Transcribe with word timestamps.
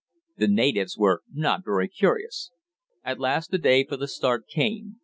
The 0.35 0.47
natives 0.47 0.97
were 0.97 1.21
not 1.31 1.63
very 1.63 1.87
curious. 1.87 2.49
At 3.03 3.19
last 3.19 3.51
the 3.51 3.59
day 3.59 3.85
for 3.85 3.97
the 3.97 4.07
start 4.07 4.47
came. 4.47 4.97